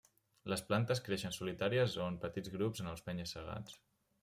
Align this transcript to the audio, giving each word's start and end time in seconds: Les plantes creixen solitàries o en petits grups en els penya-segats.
Les 0.53 0.61
plantes 0.69 1.01
creixen 1.07 1.35
solitàries 1.35 1.95
o 2.05 2.09
en 2.13 2.17
petits 2.25 2.55
grups 2.57 2.83
en 2.87 2.91
els 2.95 3.07
penya-segats. 3.11 3.81